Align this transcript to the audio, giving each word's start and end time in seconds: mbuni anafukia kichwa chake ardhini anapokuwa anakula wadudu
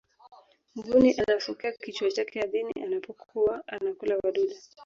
mbuni 0.75 1.11
anafukia 1.17 1.71
kichwa 1.71 2.11
chake 2.11 2.41
ardhini 2.41 2.71
anapokuwa 2.83 3.67
anakula 3.67 4.15
wadudu 4.23 4.55